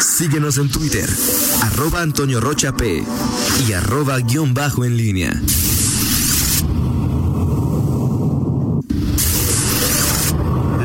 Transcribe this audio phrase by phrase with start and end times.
[0.00, 1.08] Síguenos en Twitter,
[1.62, 3.02] arroba Antonio Rocha P
[3.66, 5.32] y arroba guion bajo en línea.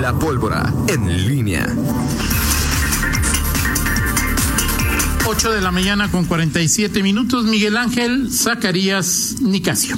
[0.01, 1.67] La pólvora en línea.
[5.25, 7.45] 8 de la mañana con 47 minutos.
[7.45, 9.95] Miguel Ángel Zacarías Nicasio.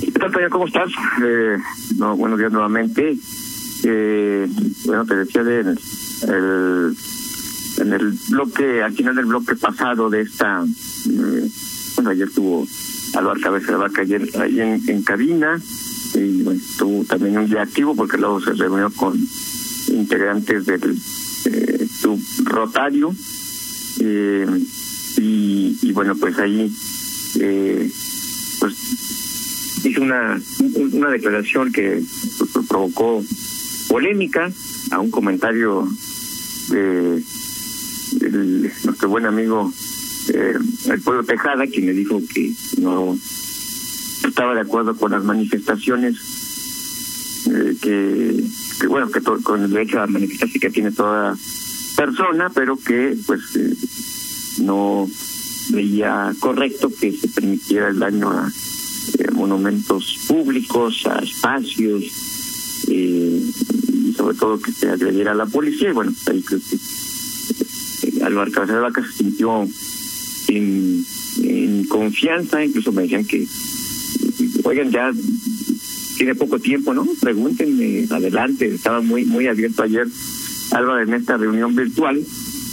[0.00, 0.32] ¿Qué tal?
[0.50, 0.90] ¿Cómo estás?
[1.24, 1.58] Eh,
[1.96, 3.16] no, buenos días nuevamente.
[3.84, 4.48] Eh,
[4.84, 6.96] bueno, te decía de el,
[7.80, 11.50] en el bloque, al final del bloque pasado de esta, eh,
[11.96, 12.66] bueno, ayer tuvo
[13.14, 15.60] Álvaro Cabeza de Vaca ayer ahí en, cabina
[16.14, 19.18] y bueno, tuvo también un día activo porque luego se reunió con
[19.88, 20.96] integrantes del
[21.46, 21.86] eh,
[22.44, 23.14] rotario
[24.00, 24.46] eh,
[25.16, 26.72] y, y bueno pues ahí
[27.40, 27.90] eh,
[28.60, 28.74] pues
[29.84, 30.40] hizo una
[30.92, 32.02] una declaración que
[32.68, 33.22] provocó
[33.88, 34.50] polémica
[34.90, 35.88] a un comentario
[36.70, 37.22] de,
[38.20, 39.72] de nuestro buen amigo
[40.34, 40.54] eh,
[40.90, 43.16] el pueblo Tejada quien le dijo que no
[44.26, 46.16] estaba de acuerdo con las manifestaciones
[47.50, 51.36] eh, que, bueno que to- con el derecho a manifestarse que tiene toda
[51.96, 53.74] persona pero que pues eh,
[54.62, 55.08] no
[55.70, 58.50] veía correcto que se permitiera el daño a
[59.18, 62.04] eh, monumentos públicos a espacios
[62.88, 63.52] y
[64.16, 66.76] sobre todo que se agrediera a la policía y bueno ahí creo que
[68.28, 69.68] Álvaro Cabeza de Vaca se sintió
[70.48, 71.04] en,
[71.42, 73.46] en confianza incluso me decían que
[74.64, 75.12] oigan, ya
[76.16, 77.06] tiene poco tiempo, ¿no?
[77.20, 80.06] Pregúntenme, adelante, estaba muy muy abierto ayer
[80.72, 82.20] Álvaro en esta reunión virtual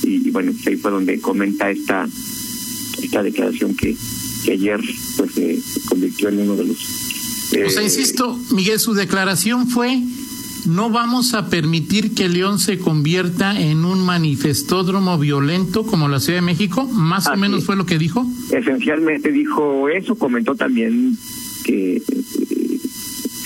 [0.04, 2.08] y, y bueno, pues ahí fue donde comenta esta
[3.02, 3.96] esta declaración que,
[4.44, 4.80] que ayer
[5.18, 6.78] pues se convirtió en uno de los...
[6.78, 10.02] O sea, eh, insisto, Miguel, su declaración fue,
[10.66, 16.40] no vamos a permitir que León se convierta en un manifestódromo violento como la Ciudad
[16.40, 18.26] de México, más o menos fue lo que dijo.
[18.52, 21.18] esencialmente dijo eso, comentó también
[21.64, 22.02] que,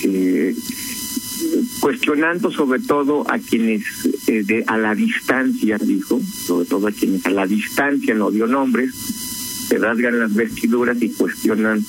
[0.01, 0.55] que
[1.79, 3.83] cuestionando sobre todo a quienes
[4.27, 8.47] eh, de, a la distancia, dijo, sobre todo a quienes a la distancia no dio
[8.47, 8.93] nombres,
[9.67, 11.83] se rasgan las vestiduras y cuestionan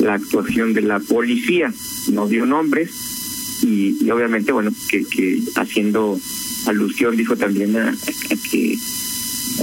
[0.00, 1.72] la actuación de la policía,
[2.12, 3.15] no dio nombres
[3.62, 6.18] y, y obviamente bueno que, que haciendo
[6.66, 8.76] alusión dijo también a, a que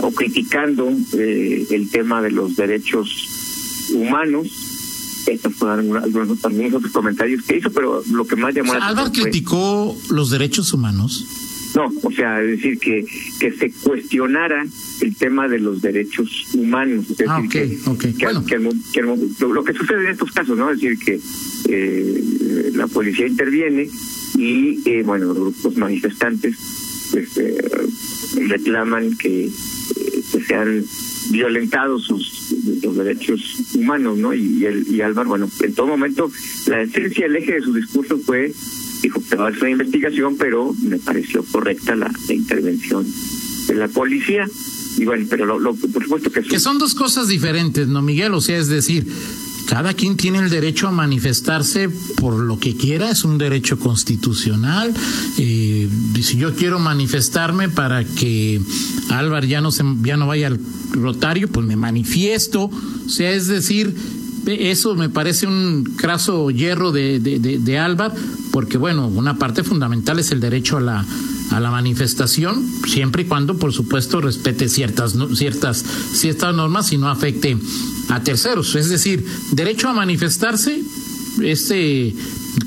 [0.02, 4.48] o criticando eh, el tema de los derechos humanos.
[5.26, 8.80] Estos fueron algunos también otros comentarios que hizo, pero lo que más llamó O sea,
[8.80, 11.26] la Álvaro atención criticó los derechos humanos.
[11.76, 13.06] No, o sea, es decir, que,
[13.40, 14.66] que se cuestionara
[15.02, 17.06] el tema de los derechos humanos.
[17.10, 18.46] Es Ah, decir, que, Bueno.
[18.46, 20.70] que lo, que sucede en estos casos, ¿no?
[20.72, 21.20] Es decir, que
[21.70, 23.90] eh, la policía interviene
[24.38, 26.56] y, eh, bueno, los manifestantes
[27.12, 27.58] pues, eh,
[28.48, 29.52] reclaman que, eh,
[30.32, 30.84] que sean
[31.32, 32.54] violentados sus
[32.84, 33.42] los derechos
[33.76, 34.34] humanos, ¿no?
[34.34, 36.30] Y, el, y Álvaro, bueno, en todo momento,
[36.68, 38.52] la esencia, el eje de su discurso fue
[39.04, 43.06] dijo que va a hacer una investigación, pero me pareció correcta la, la intervención
[43.68, 44.48] de la policía.
[44.98, 48.34] Y bueno, pero lo, lo- por supuesto que, Que son dos cosas diferentes, ¿no, Miguel?
[48.34, 49.06] O sea, es decir,
[49.68, 54.94] cada quien tiene el derecho a manifestarse por lo que quiera, es un derecho constitucional.
[55.38, 55.90] Eh,
[56.22, 58.62] si yo quiero manifestarme para que
[59.10, 60.60] Álvaro ya no, se, ya no vaya al
[60.92, 62.66] rotario, pues me manifiesto.
[62.66, 63.96] O sea, es decir,
[64.48, 68.14] eso me parece un craso hierro de, de, de, Álvaro,
[68.52, 71.06] porque bueno, una parte fundamental es el derecho a la
[71.52, 75.84] a la manifestación, siempre y cuando, por supuesto, respete ciertas ciertas
[76.14, 77.58] ciertas normas y no afecte
[78.10, 78.76] a terceros.
[78.76, 80.82] Es decir, derecho a manifestarse,
[81.42, 82.16] este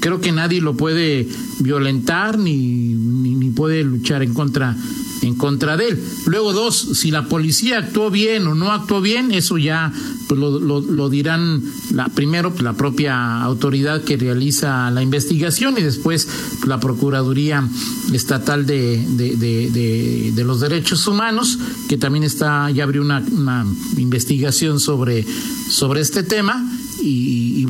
[0.01, 1.29] creo que nadie lo puede
[1.61, 4.77] violentar ni, ni, ni puede luchar en contra
[5.23, 6.05] en contra de él.
[6.27, 9.93] Luego dos, si la policía actuó bien o no actuó bien, eso ya
[10.29, 11.63] pues, lo, lo, lo dirán
[11.93, 16.27] la, primero pues, la propia autoridad que realiza la investigación y después
[16.59, 17.67] pues, la Procuraduría
[18.13, 23.67] Estatal de, de, de, de, los Derechos Humanos, que también está ya abrió una, una
[23.97, 25.27] investigación sobre,
[25.69, 26.65] sobre este tema
[27.07, 27.67] y, y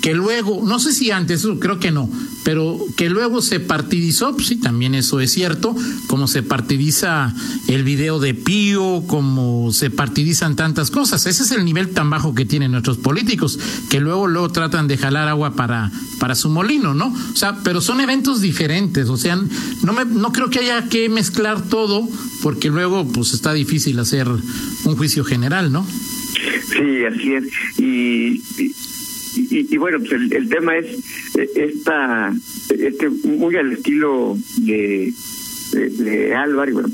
[0.00, 2.08] que, luego, no sé si antes, creo que no,
[2.44, 5.74] pero que luego se partidizó, pues sí, también eso es cierto,
[6.06, 7.34] como se partidiza
[7.68, 11.26] el video de Pío, como se partidizan tantas cosas.
[11.26, 14.98] Ese es el nivel tan bajo que tienen nuestros políticos, que luego, luego tratan de
[14.98, 17.06] jalar agua para, para su molino, ¿no?
[17.06, 19.36] O sea, pero son eventos diferentes, o sea,
[19.82, 22.08] no, me, no creo que haya que mezclar todo,
[22.42, 25.86] porque luego, pues está difícil hacer un juicio general, ¿no?
[26.32, 27.44] Sí, así es.
[27.78, 28.74] Y, y,
[29.36, 30.98] y, y bueno, pues el, el, tema es
[31.56, 32.34] esta,
[32.70, 35.12] este muy al estilo de,
[35.72, 36.90] de, de Álvaro, bueno,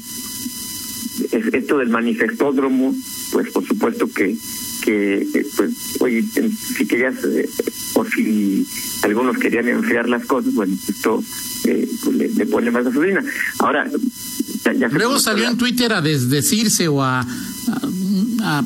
[1.52, 2.94] esto del manifestódromo,
[3.32, 4.36] pues por supuesto que
[4.84, 5.26] que
[5.56, 6.24] pues oye
[6.76, 7.16] si querías
[7.94, 8.66] o si
[9.02, 11.22] algunos querían enfriar las cosas bueno esto
[12.04, 13.22] pues le, pone más gasolina
[13.58, 13.90] ahora
[14.92, 17.26] luego salió en Twitter a desdecirse o a,
[18.42, 18.64] a,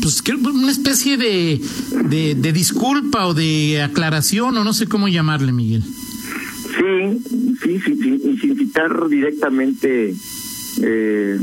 [0.00, 1.60] pues una especie de,
[2.08, 8.38] de, disculpa o de aclaración o no sé cómo llamarle Miguel Sí, sí, sí, y
[8.38, 10.14] sin citar directamente
[10.82, 11.38] eh,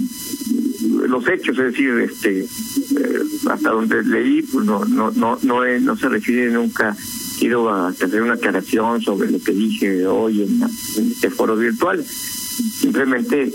[1.07, 3.19] los hechos, es decir, este, eh,
[3.49, 6.95] hasta donde leí, pues no, no, no, no, no se refiere nunca.
[7.39, 10.63] Quiero hacer una aclaración sobre lo que dije hoy en,
[11.11, 12.03] este foro virtual.
[12.05, 13.51] Simplemente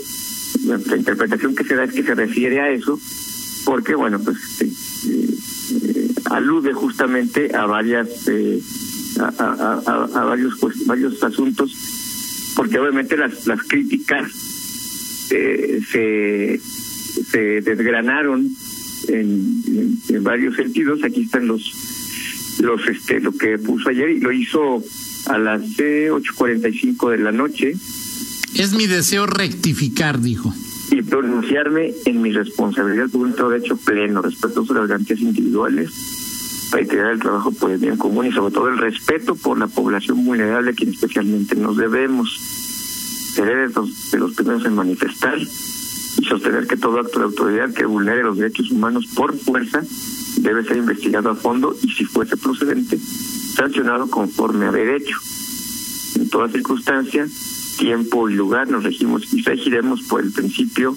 [0.65, 2.99] la interpretación que se da es que se refiere a eso,
[3.65, 4.71] porque bueno, pues este,
[6.25, 8.09] alude justamente a varias
[9.19, 11.75] a, a, varios pues, varios asuntos
[12.55, 14.31] porque obviamente las las críticas
[15.31, 16.61] eh, se
[17.31, 18.49] se desgranaron
[19.07, 21.03] en, en, varios sentidos.
[21.03, 21.61] Aquí están los
[22.59, 24.83] los este lo que puso ayer y lo hizo
[25.27, 25.61] a las
[26.11, 27.73] ocho cuarenta y cinco de la noche.
[28.55, 30.53] Es mi deseo rectificar dijo
[30.91, 35.89] y pronunciarme en mi responsabilidad por un derecho pleno respecto a las garantías individuales
[36.69, 39.67] para integrar el trabajo por el bien común y sobre todo el respeto por la
[39.67, 42.37] población vulnerable a quien especialmente nos debemos.
[43.33, 48.23] Ser de los, primeros en manifestar y sostener que todo acto de autoridad que vulnere
[48.23, 49.81] los derechos humanos por fuerza
[50.37, 55.15] debe ser investigado a fondo y si fuese procedente, sancionado conforme a derecho.
[56.15, 57.25] En toda circunstancia,
[57.77, 60.95] tiempo y lugar nos regimos y regiremos por el principio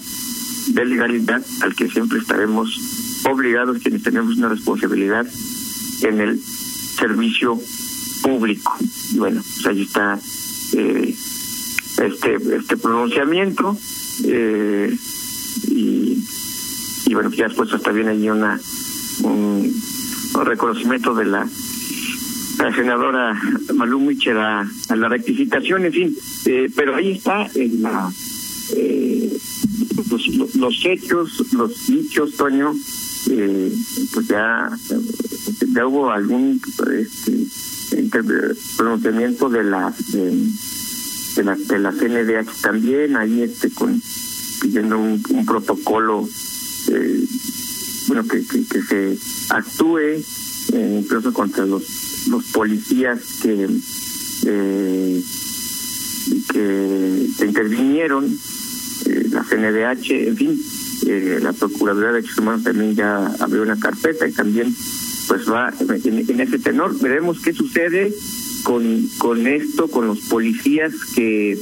[0.69, 5.27] de legalidad al que siempre estaremos obligados quienes tenemos una responsabilidad
[6.01, 7.59] en el servicio
[8.21, 8.75] público.
[9.13, 10.19] Y bueno, pues ahí está
[10.73, 11.15] eh,
[12.03, 13.77] este este pronunciamiento
[14.25, 14.95] eh,
[15.67, 16.23] y,
[17.05, 18.59] y bueno, ya después está bien ahí una
[19.23, 19.73] un,
[20.43, 21.47] reconocimiento de la,
[22.57, 23.39] la senadora
[23.73, 26.15] Malú Michel a, la rectificación, en fin,
[26.45, 28.11] eh, pero ahí está en la
[30.09, 32.73] los, los hechos, los dichos, Toño,
[33.29, 33.71] eh,
[34.13, 34.69] pues ya,
[35.73, 36.61] ya hubo algún
[36.99, 37.47] este,
[38.77, 44.01] pronunciamiento de la de, la de la CNDH también ahí este con
[44.61, 46.27] pidiendo un, un protocolo
[46.91, 47.25] eh,
[48.07, 49.17] bueno que, que, se
[49.49, 53.67] actúe eh, incluso contra los los policías que
[54.45, 55.23] eh,
[56.51, 58.25] que, que intervinieron
[59.05, 60.61] eh, la CNDH en fin
[61.05, 64.73] eh, la Procuraduría de Derechos Humanos también ya abrió una carpeta y también
[65.27, 66.99] pues va en, ese tenor.
[66.99, 68.13] Veremos qué sucede
[68.63, 71.59] con, con esto, con los policías que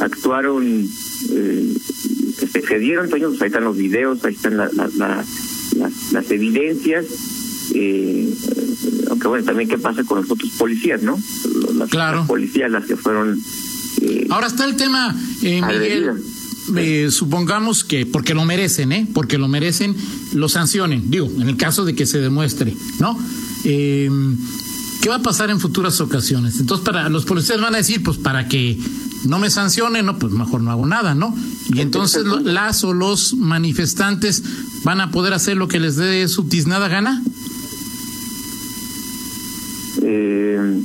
[0.00, 0.88] actuaron,
[1.30, 1.74] eh,
[2.38, 7.06] que se cedieron, pues ahí están los videos, ahí están la, las, evidencias.
[7.74, 8.32] Eh,
[9.08, 11.18] aunque bueno, también qué pasa con los otros policías, ¿no?
[11.74, 13.40] Las, policías, las que fueron...
[14.30, 16.22] Ahora está el tema, eh, Miguel,
[16.76, 19.08] eh, supongamos que, porque lo merecen, ¿eh?
[19.12, 19.96] Porque lo merecen,
[20.32, 23.18] lo sancionen, digo, en el caso de que se demuestre, ¿no?
[23.64, 24.08] Eh,
[25.02, 26.60] ¿Qué va a pasar en futuras ocasiones?
[26.60, 28.78] Entonces, para los policías van a decir, pues para que
[29.24, 31.34] no me sancionen, no, pues mejor no hago nada, ¿no?
[31.72, 34.42] Y entonces las o los manifestantes
[34.84, 37.22] van a poder hacer lo que les dé su tiznada gana.
[40.02, 40.82] Eh,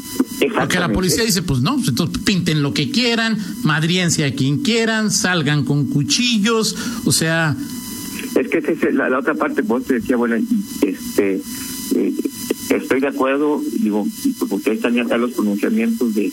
[0.57, 4.59] porque la policía dice, pues no, pues entonces pinten lo que quieran, madriense a quien
[4.59, 6.75] quieran, salgan con cuchillos,
[7.05, 7.55] o sea...
[8.35, 10.35] Es que es la, otra parte, vos te decía, bueno,
[10.81, 11.41] este,
[11.95, 12.13] eh,
[12.69, 14.05] estoy de acuerdo, digo,
[14.49, 16.31] porque ahí están ya los pronunciamientos de...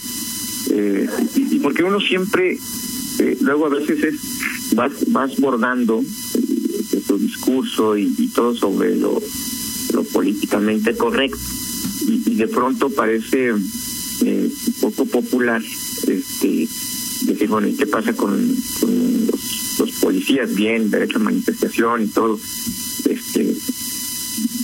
[0.70, 2.58] Eh, y, porque uno siempre,
[3.18, 6.02] eh, luego a veces es, vas, vas bordando
[7.06, 9.20] tu discurso y, todo sobre lo,
[9.92, 11.38] lo políticamente correcto.
[12.08, 13.52] Y, y de pronto parece
[14.24, 14.50] eh,
[14.80, 16.68] poco popular este
[17.26, 18.56] decir bueno y qué pasa con,
[19.78, 22.38] los, policías bien derecho a manifestación y todo.
[23.08, 23.54] Este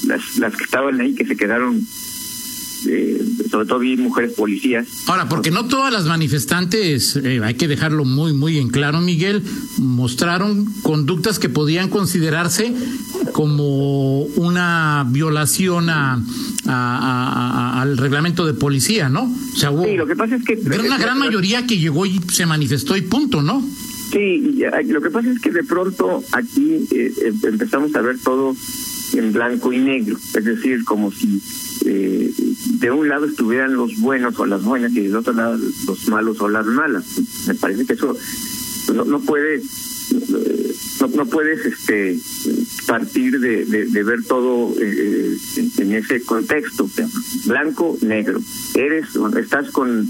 [0.07, 1.87] las las que estaban ahí que se quedaron
[2.87, 3.21] eh,
[3.51, 4.87] sobre todo vi mujeres policías.
[5.07, 9.43] Ahora, porque no todas las manifestantes, eh, hay que dejarlo muy, muy en claro, Miguel,
[9.79, 12.73] mostraron conductas que podían considerarse
[13.33, 16.23] como una violación a,
[17.81, 19.25] al reglamento de policía, ¿no?
[19.25, 20.53] O sea, hubo, sí, lo que pasa es que...
[20.55, 23.63] Era una gran mayoría que llegó y se manifestó y punto, ¿no?
[24.11, 28.57] Sí, lo que pasa es que de pronto aquí eh, empezamos a ver todo
[29.15, 31.43] en blanco y negro, es decir, como si
[31.85, 32.33] eh,
[32.81, 36.41] de un lado estuvieran los buenos o las buenas y del otro lado los malos
[36.41, 37.05] o las malas.
[37.47, 38.17] Me parece que eso
[38.95, 39.63] no, no puede
[41.01, 42.19] no, no puedes este
[42.87, 45.37] partir de, de, ver todo eh,
[45.79, 46.89] en, ese contexto.
[47.47, 48.41] Blanco negro.
[48.75, 49.07] Eres
[49.39, 50.09] estás con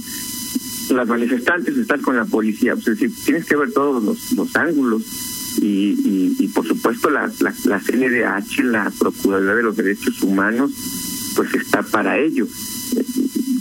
[0.90, 2.74] las manifestantes estás con la policía.
[2.74, 5.02] Es decir tienes que ver todos los, los ángulos
[5.56, 10.72] y, y, por supuesto la, la, la CNDH la Procuraduría de los Derechos Humanos
[11.36, 12.46] pues está para ello.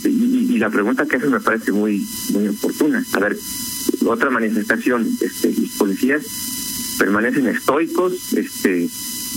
[0.03, 3.03] Y, y la pregunta que haces me parece muy muy oportuna.
[3.13, 3.37] A ver
[4.05, 6.23] otra manifestación este los policías
[6.97, 8.89] permanecen estoicos, este,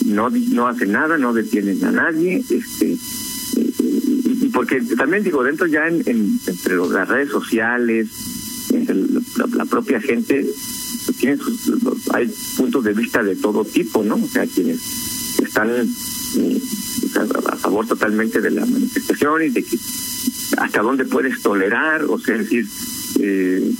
[0.06, 2.96] no no hacen nada, no detienen a nadie, este,
[3.56, 6.02] y, porque también digo dentro ya en,
[6.46, 8.08] entre las redes sociales,
[9.54, 10.46] la, propia gente
[11.18, 11.38] tiene
[12.12, 14.16] hay puntos de vista de todo tipo, ¿no?
[14.16, 14.80] O sea, quienes
[15.42, 16.60] están eh,
[17.46, 19.78] a favor totalmente de la manifestación y de que
[20.58, 22.66] hasta dónde puedes tolerar, o sea, decir,
[23.18, 23.72] eh,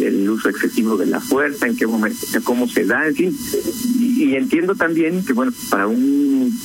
[0.00, 3.38] el uso excesivo de la fuerza, en qué momento, cómo se da, en fin.
[3.98, 6.58] Y, entiendo también que, bueno, para un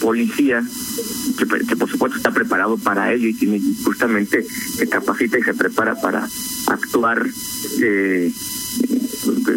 [0.00, 0.62] policía
[1.38, 5.94] que, por supuesto está preparado para ello y tiene justamente se capacita y se prepara
[6.00, 6.28] para
[6.66, 7.26] actuar
[7.82, 8.32] eh,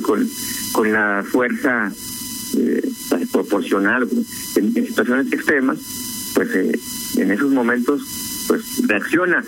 [0.02, 0.28] con,
[0.72, 1.92] con la fuerza
[2.58, 2.92] eh,
[3.32, 4.08] proporcional
[4.56, 5.78] en, situaciones extremas,
[6.36, 6.80] pues eh,
[7.18, 8.02] en esos momentos
[8.48, 9.44] pues reacciona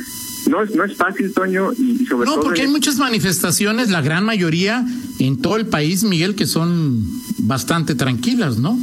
[0.50, 2.38] no es, no es fácil, Toño, y, sobre todo...
[2.38, 4.86] No, porque hay muchas manifestaciones, la gran mayoría
[5.20, 7.04] en todo el país, Miguel, que son
[7.39, 8.77] bastante tranquilas, ¿no?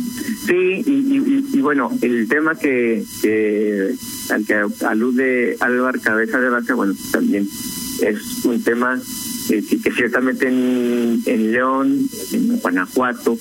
[0.46, 3.04] Sí, y, bueno, el tema que,
[4.30, 7.48] al que alude Álvaro Cabeza de Vaca, bueno, también
[8.00, 9.00] es un tema
[9.50, 13.38] eh, que ciertamente en, en León, en Guanajuato,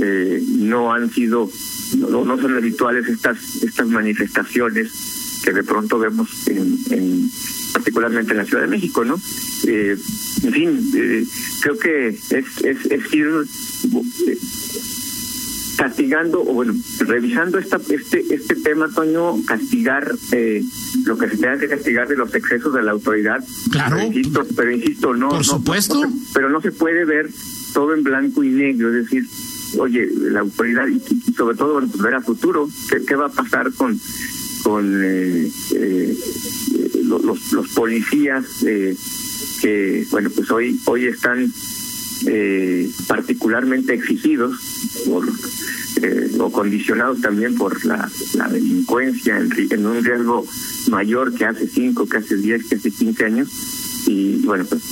[0.00, 1.50] eh, no han sido,
[1.98, 7.30] no, no son habituales estas, estas manifestaciones que de pronto vemos en, en
[7.72, 9.20] particularmente en la Ciudad de México, ¿no?
[9.66, 9.96] Eh,
[10.42, 11.24] en fin, eh,
[11.60, 13.26] creo que es, es, es ir
[14.26, 14.38] eh,
[15.80, 20.62] castigando o bueno revisando esta este este tema Toño castigar eh,
[21.06, 23.42] lo que se tenga que castigar de los excesos de la autoridad.
[23.70, 23.96] Claro.
[23.96, 26.02] Pero insisto, pero insisto no por supuesto.
[26.34, 27.30] pero no se puede ver
[27.72, 29.26] todo en blanco y negro es decir
[29.78, 31.00] oye la autoridad y,
[31.32, 33.98] sobre todo bueno, ver a futuro ¿qué, qué va a pasar con
[34.62, 36.16] con eh, eh,
[37.04, 38.94] los, los policías eh,
[39.60, 41.50] que, bueno, pues hoy, hoy están
[42.26, 44.56] eh, particularmente exigidos
[45.06, 45.26] por,
[46.02, 50.46] eh, o condicionados también por la, la delincuencia en, en, un riesgo
[50.88, 53.48] mayor que hace 5, que hace 10, que hace 15 años.
[54.06, 54.82] Y bueno, pues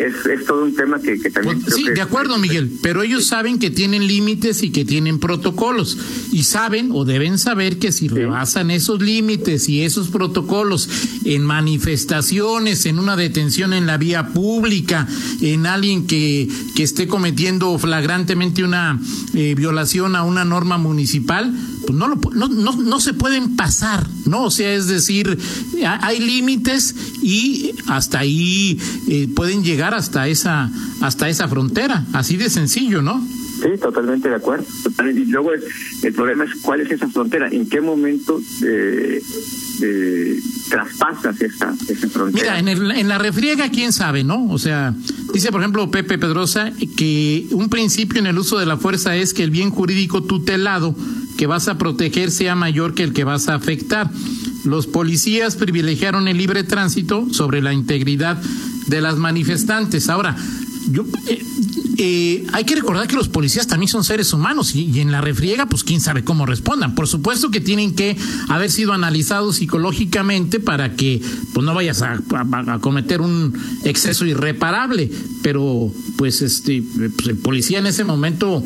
[0.00, 1.62] es, es todo un tema que, que también...
[1.68, 5.98] sí, de acuerdo, Miguel, pero ellos saben que tienen límites y que tienen protocolos
[6.32, 10.88] y saben o deben saber que si rebasan esos límites y esos protocolos
[11.24, 15.06] en manifestaciones, en una detención en la vía pública,
[15.40, 19.00] en alguien que, que esté cometiendo flagrantemente una
[19.34, 21.54] eh, violación a una norma municipal,
[21.86, 24.44] pues no, lo, no, no, no se pueden pasar, ¿no?
[24.44, 25.38] O sea, es decir,
[25.84, 30.70] hay límites y hasta ahí eh, pueden llegar hasta esa,
[31.00, 33.24] hasta esa frontera, así de sencillo, ¿no?
[33.60, 34.64] Sí, totalmente de acuerdo.
[35.14, 39.20] Y luego el, problema es cuál es esa frontera, en qué momento eh,
[39.82, 42.56] eh, traspasas esa, esa frontera.
[42.56, 44.48] Mira, en, el, en la refriega, quién sabe, ¿no?
[44.48, 44.94] O sea,
[45.34, 49.34] dice por ejemplo Pepe Pedrosa que un principio en el uso de la fuerza es
[49.34, 50.94] que el bien jurídico tutelado
[51.36, 54.10] que vas a proteger sea mayor que el que vas a afectar.
[54.64, 58.40] Los policías privilegiaron el libre tránsito sobre la integridad
[58.86, 60.08] de las manifestantes.
[60.08, 60.36] Ahora,
[60.90, 61.42] yo, eh,
[61.98, 65.66] eh, hay que recordar que los policías también son seres humanos y, en la refriega,
[65.66, 66.94] pues quién sabe cómo respondan.
[66.94, 68.16] Por supuesto que tienen que
[68.48, 71.20] haber sido analizados psicológicamente para que
[71.52, 72.18] pues no vayas a,
[72.80, 73.52] cometer un
[73.84, 75.10] exceso irreparable.
[75.42, 76.82] Pero pues este,
[77.16, 78.64] pues, el policía en ese momento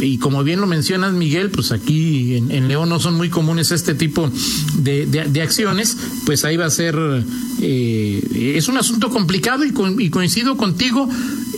[0.00, 3.94] y como bien lo mencionas, Miguel, pues aquí en, León no son muy comunes este
[3.94, 4.30] tipo
[4.78, 5.96] de, de, acciones,
[6.26, 6.96] pues ahí va a ser,
[7.60, 11.08] eh, es un asunto complicado y, y coincido contigo,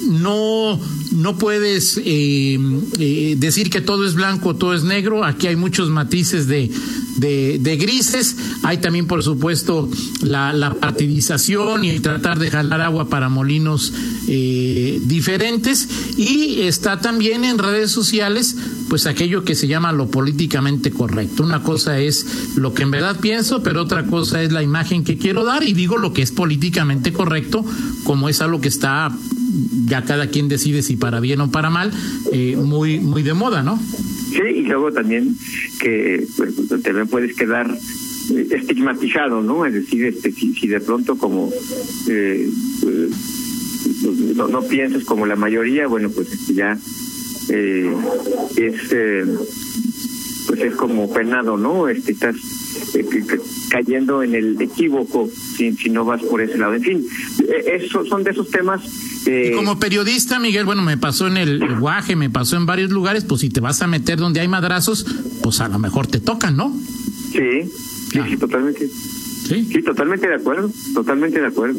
[0.09, 0.81] no,
[1.13, 2.59] no puedes eh,
[2.99, 6.71] eh, decir que todo es blanco, todo es negro, aquí hay muchos matices de,
[7.17, 9.89] de, grises, hay también por supuesto
[10.23, 13.93] la, la, partidización y tratar de jalar agua para molinos
[14.29, 15.89] eh, diferentes.
[16.17, 18.57] Y está también en redes sociales
[18.89, 21.43] pues aquello que se llama lo políticamente correcto.
[21.43, 25.19] Una cosa es lo que en verdad pienso, pero otra cosa es la imagen que
[25.19, 25.65] quiero dar.
[25.65, 27.65] Y digo lo que es políticamente correcto
[28.05, 29.11] como es algo que está
[29.87, 31.93] ya cada quien decide si para bien o para mal,
[32.33, 33.79] eh, muy, muy de moda, ¿no?
[34.31, 35.37] Sí, y luego también
[35.81, 39.67] que pues, también puedes quedar eh, estigmatizado, ¿no?
[39.67, 41.51] Es decir, este, si, de pronto como
[42.09, 42.51] eh,
[44.35, 46.79] no, no pienses como la mayoría, bueno, pues este, ya
[47.49, 47.95] eh,
[48.57, 49.25] es eh,
[50.47, 51.89] pues es como penado, ¿no?
[51.89, 52.37] Este, estás
[52.95, 53.05] eh,
[53.71, 56.75] cayendo en el equívoco si, si no vas por ese lado.
[56.75, 57.07] En fin,
[57.67, 58.83] eso son de esos temas.
[59.27, 62.91] Eh, y como periodista, Miguel, bueno, me pasó en el guaje, me pasó en varios
[62.91, 65.05] lugares, pues si te vas a meter donde hay madrazos,
[65.43, 66.75] pues a lo mejor te tocan, ¿no?
[67.33, 67.71] Sí,
[68.13, 68.89] sí, sí, totalmente.
[68.89, 69.69] Sí.
[69.73, 71.79] sí, totalmente de acuerdo, totalmente de acuerdo.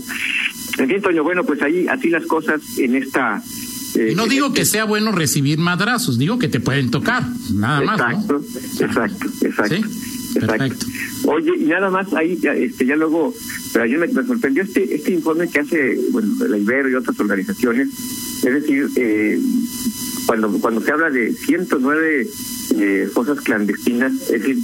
[0.78, 3.44] En fin, Toño, bueno, pues ahí así las cosas en esta
[3.96, 7.24] y no digo que sea bueno recibir madrazos, digo que te pueden tocar,
[7.54, 8.00] nada más.
[8.00, 8.42] Exacto,
[8.80, 9.88] exacto, exacto.
[10.34, 10.86] Perfecto.
[11.26, 13.34] Oye, y nada más ahí, ya, este, ya luego,
[13.74, 17.90] pero ayer me, sorprendió este este informe que hace, bueno, la Ibero y otras organizaciones,
[18.44, 19.40] es decir, eh,
[20.26, 22.28] cuando cuando se habla de 109
[22.76, 24.58] eh, fosas clandestinas, es decir,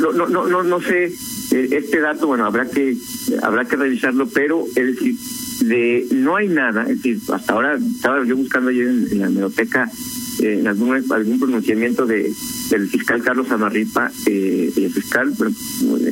[0.00, 1.12] no no no no, no sé
[1.50, 2.96] eh, este dato, bueno, habrá que
[3.42, 5.16] habrá que revisarlo, pero es decir,
[5.60, 9.90] de no hay nada, es decir, hasta ahora estaba yo buscando ayer en, la biblioteca
[10.40, 12.32] eh, en algún, algún pronunciamiento de
[12.70, 15.32] del fiscal Carlos Amarripa, eh, el fiscal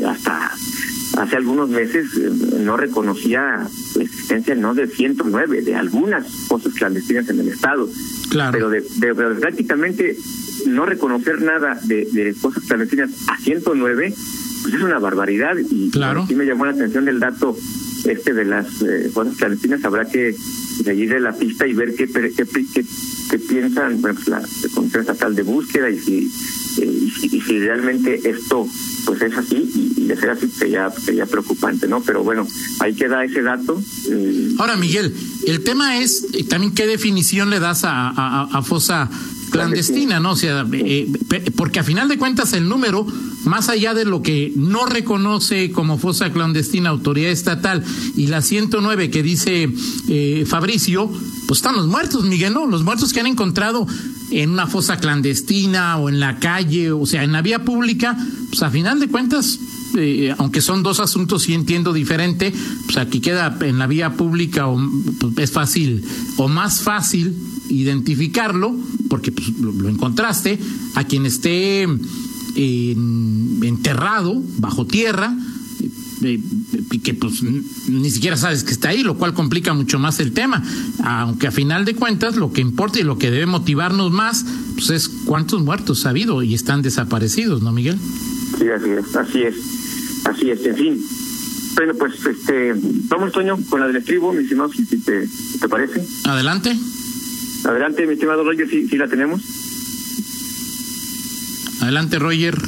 [0.07, 0.53] hasta
[1.19, 2.31] hace algunos meses eh,
[2.61, 7.89] no reconocía la existencia no de 109, de algunas cosas clandestinas en el Estado.
[8.31, 8.53] Claro.
[8.53, 10.17] Pero de, de, prácticamente
[10.67, 14.15] no reconocer nada de, de cosas clandestinas a 109,
[14.63, 15.57] pues es una barbaridad.
[15.71, 16.27] Y claro.
[16.27, 17.57] sí me llamó la atención del dato
[18.09, 20.35] este de las eh, cosas clandestinas habrá que
[20.85, 22.45] seguir la pista y ver qué, qué,
[23.31, 24.43] qué, piensan bueno, pues la
[24.75, 26.31] Comisión Estatal de Búsqueda y si,
[26.81, 28.67] eh, y si, realmente esto
[29.05, 32.03] pues es así y, de ser así sería, sería preocupante, ¿no?
[32.03, 32.47] Pero bueno,
[32.81, 33.81] ahí queda ese dato.
[34.11, 34.55] Eh.
[34.59, 35.15] Ahora, Miguel,
[35.47, 39.11] el tema es también qué definición le das a, a, a fosa
[39.51, 40.33] clandestina, ¿no?
[40.33, 41.09] O sea, eh,
[41.57, 43.07] porque a final de cuentas el número,
[43.47, 47.85] más allá de lo que no reconoce como fosa clandestina autoridad estatal
[48.17, 49.73] y la 109 que dice
[50.09, 51.11] eh, Fabricio,
[51.47, 52.67] pues están los muertos, Miguel, ¿no?
[52.67, 53.87] Los muertos que han encontrado
[54.31, 58.17] en una fosa clandestina o en la calle, o sea, en la vía pública,
[58.51, 59.59] pues a final de cuentas
[59.97, 62.53] eh, aunque son dos asuntos sí entiendo diferente,
[62.85, 64.79] pues aquí queda en la vía pública o,
[65.21, 66.05] pues es fácil
[66.37, 67.35] o más fácil
[67.69, 68.75] identificarlo,
[69.09, 70.59] porque pues, lo, encontraste,
[70.95, 71.87] a quien esté
[72.57, 75.37] enterrado bajo tierra,
[76.23, 76.41] eh,
[76.91, 80.33] y que pues ni siquiera sabes que está ahí, lo cual complica mucho más el
[80.33, 80.63] tema.
[81.05, 84.91] Aunque a final de cuentas lo que importa y lo que debe motivarnos más pues
[84.91, 87.99] es cuántos muertos ha habido y están desaparecidos, ¿no, Miguel?
[88.59, 89.55] Sí, así es, así es,
[90.25, 91.01] así es, en fin.
[91.75, 92.75] Bueno, pues este,
[93.09, 95.29] vamos, Toño, con la del estribo, mi estimado, si te,
[95.61, 96.03] te parece.
[96.25, 96.75] Adelante.
[97.65, 99.43] Adelante, mi estimado Roger, si, si la tenemos.
[101.87, 102.61] Adelante, Roger.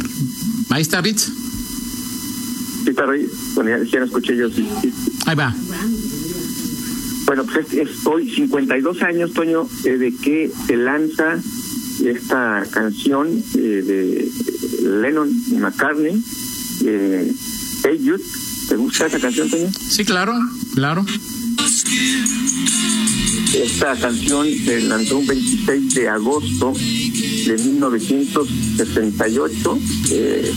[0.71, 1.25] Ahí está Ritz.
[2.85, 3.27] Sí, está Roger.
[3.57, 4.49] Bueno, ya, escuché yo.
[4.49, 4.69] Sí,
[5.27, 5.53] Ahí va.
[7.27, 11.37] Bueno, pues es, hoy 52 años, Toño, eh, de que se lanza
[12.05, 14.31] esta canción eh, de
[14.89, 16.23] Lennon y McCartney,
[16.85, 17.33] eh,
[17.83, 18.23] Hey Youth.
[18.69, 19.69] ¿Te gusta esa canción, Toño?
[19.73, 20.33] Sí, claro,
[20.77, 21.05] claro.
[23.53, 26.73] Esta canción se lanzó un 26 de agosto
[27.47, 29.79] de 1968.
[30.11, 30.53] Eh,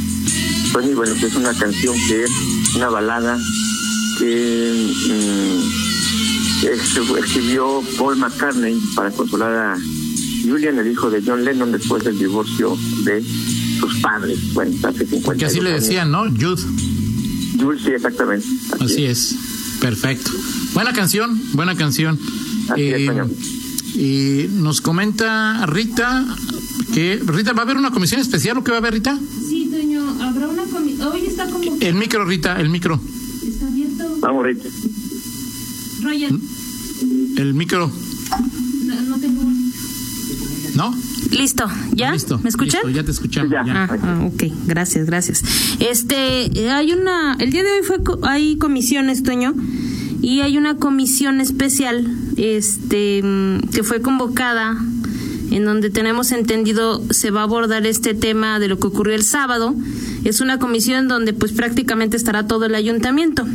[0.72, 2.32] pues bueno, es una canción que es
[2.76, 3.38] una balada
[4.18, 5.62] que mm,
[7.18, 9.78] escribió Paul McCartney para consolar a
[10.44, 13.24] Julian, el hijo de John Lennon, después del divorcio de
[13.80, 14.54] sus padres.
[14.54, 16.26] Bueno, hace 50 Porque así le decían, ¿no?
[16.26, 16.62] Jude.
[17.60, 18.46] Jude, sí, exactamente.
[18.80, 19.36] Así, es.
[19.80, 20.32] Perfecto.
[20.74, 22.20] Buena canción, buena canción.
[22.78, 23.10] Eh,
[23.96, 26.26] y nos comenta Rita
[26.94, 29.18] que Rita va a haber una comisión especial o qué va a haber Rita?
[29.48, 31.08] Sí, Toño, habrá una comisión.
[31.08, 33.00] Hoy está como El micro Rita, el micro.
[33.46, 34.18] Está abierto.
[34.20, 34.70] Vamos Rita.
[36.02, 36.32] Roger.
[37.38, 37.92] El micro.
[38.86, 39.44] No, no tengo.
[40.76, 40.96] ¿No?
[41.32, 42.12] Listo, ¿ya?
[42.12, 42.82] Listo, ¿Me escuchan?
[42.94, 43.52] ya te escuchamos.
[43.52, 43.64] Ya.
[43.66, 45.44] Ah, ah, ok, gracias, gracias.
[45.80, 49.54] Este, hay una, el día de hoy fue, hay comisiones, Toño,
[50.22, 52.06] y hay una comisión especial
[52.42, 53.24] este
[53.72, 54.78] que fue convocada
[55.52, 59.24] en donde tenemos entendido se va a abordar este tema de lo que ocurrió el
[59.24, 59.76] sábado.
[60.24, 63.46] Es una comisión donde pues prácticamente estará todo el ayuntamiento.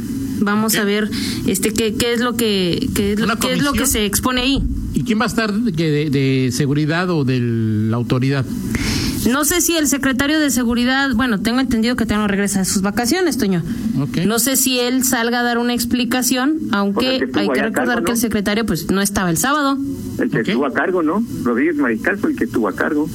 [0.40, 1.10] Vamos a ver
[1.46, 4.42] este qué, qué es lo que qué es, lo, qué es lo que se expone
[4.42, 4.62] ahí.
[4.94, 8.44] ¿Y quién va a estar de, de seguridad o de la autoridad?
[9.30, 12.82] No sé si el secretario de Seguridad, bueno, tengo entendido que no regresa de sus
[12.82, 13.62] vacaciones, Toño.
[14.24, 18.18] No sé si él salga a dar una explicación, aunque hay que recordar que el
[18.18, 19.78] secretario pues no estaba el sábado.
[20.18, 21.24] El que estuvo a cargo, ¿no?
[21.42, 23.08] Rodríguez Mariscal fue el que estuvo a cargo.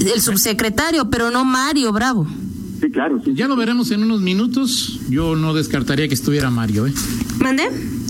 [0.00, 2.26] El subsecretario, pero no Mario Bravo.
[2.80, 3.20] Sí, claro.
[3.24, 3.34] Sí.
[3.34, 5.00] Ya lo veremos en unos minutos.
[5.08, 6.94] Yo no descartaría que estuviera Mario, ¿eh?
[7.40, 7.64] ¿Mande?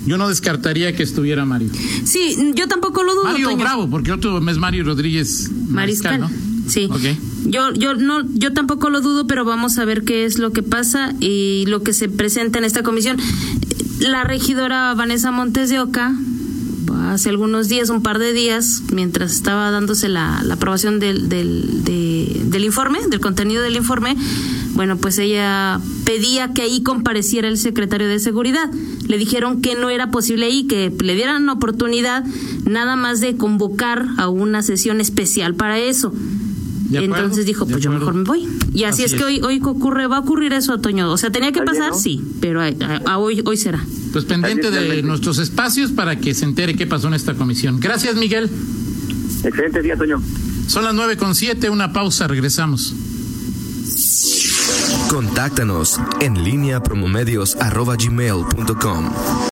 [0.05, 1.71] Yo no descartaría que estuviera Mario.
[2.05, 3.25] Sí, yo tampoco lo dudo.
[3.25, 3.65] Mario Toño.
[3.65, 6.21] Bravo, porque otro es Mario Rodríguez Mariscal.
[6.21, 6.31] ¿no?
[6.69, 6.89] Sí.
[6.91, 7.01] Ok.
[7.49, 10.63] Yo, yo no, yo tampoco lo dudo, pero vamos a ver qué es lo que
[10.63, 13.17] pasa y lo que se presenta en esta comisión.
[14.01, 16.15] La regidora Vanessa Montes de Oca,
[17.09, 21.85] hace algunos días, un par de días, mientras estaba dándose la, la aprobación del, del,
[21.85, 24.17] de- del informe, del contenido del informe,
[24.75, 28.71] bueno, pues ella pedía que ahí compareciera el secretario de Seguridad.
[29.07, 32.25] Le dijeron que no era posible ahí, que le dieran oportunidad
[32.65, 36.13] nada más de convocar a una sesión especial para eso.
[36.89, 38.49] De acuerdo, Entonces dijo, pues yo mejor me voy.
[38.73, 41.11] Y así, Así es, que hoy hoy ocurre, va a ocurrir eso, Otoño.
[41.13, 41.99] O sea, tenía que pasar, ¿no?
[41.99, 43.85] sí, pero a, a- a hoy hoy será.
[44.13, 47.79] Pues pendiente de nuestros espacios para que se entere qué pasó en esta comisión.
[47.79, 48.49] Gracias, Miguel.
[49.45, 50.21] Excelente día, Toño.
[50.67, 52.95] Son las nueve con siete, una pausa, regresamos.
[55.11, 57.57] Contáctanos en línea promomedios